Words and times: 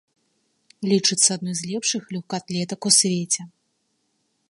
Лічыцца 0.91 1.27
адной 1.37 1.55
з 1.61 1.69
лепшых 1.73 2.03
лёгкаатлетак 2.17 2.79
у 2.91 2.97
свеце. 2.99 3.41